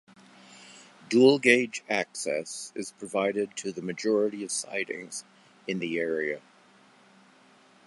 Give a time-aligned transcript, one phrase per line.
[1.09, 5.23] Dual gauge access is provided to the majority of sidings
[5.67, 6.41] in the area.